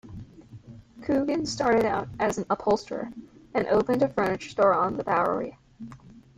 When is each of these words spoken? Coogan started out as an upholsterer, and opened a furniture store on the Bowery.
Coogan 1.03 1.45
started 1.45 1.85
out 1.85 2.09
as 2.19 2.39
an 2.39 2.45
upholsterer, 2.49 3.11
and 3.53 3.67
opened 3.67 4.01
a 4.01 4.07
furniture 4.09 4.49
store 4.49 4.73
on 4.73 4.97
the 4.97 5.03
Bowery. 5.03 5.59